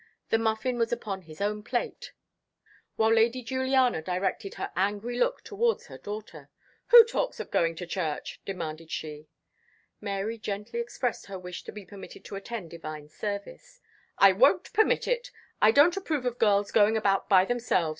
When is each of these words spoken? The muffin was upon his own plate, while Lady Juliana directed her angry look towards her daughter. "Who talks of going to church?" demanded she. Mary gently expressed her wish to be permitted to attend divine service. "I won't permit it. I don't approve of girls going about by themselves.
The 0.29 0.39
muffin 0.39 0.79
was 0.79 0.91
upon 0.91 1.21
his 1.21 1.41
own 1.41 1.61
plate, 1.61 2.11
while 2.95 3.13
Lady 3.13 3.43
Juliana 3.43 4.01
directed 4.01 4.55
her 4.55 4.71
angry 4.75 5.15
look 5.15 5.43
towards 5.43 5.85
her 5.85 5.97
daughter. 5.99 6.49
"Who 6.87 7.03
talks 7.05 7.39
of 7.39 7.51
going 7.51 7.75
to 7.75 7.85
church?" 7.85 8.41
demanded 8.43 8.89
she. 8.89 9.27
Mary 9.99 10.39
gently 10.39 10.79
expressed 10.79 11.27
her 11.27 11.37
wish 11.37 11.63
to 11.65 11.71
be 11.71 11.85
permitted 11.85 12.25
to 12.25 12.35
attend 12.35 12.71
divine 12.71 13.09
service. 13.09 13.79
"I 14.17 14.31
won't 14.31 14.73
permit 14.73 15.07
it. 15.07 15.29
I 15.61 15.69
don't 15.69 15.95
approve 15.95 16.25
of 16.25 16.39
girls 16.39 16.71
going 16.71 16.97
about 16.97 17.29
by 17.29 17.45
themselves. 17.45 17.89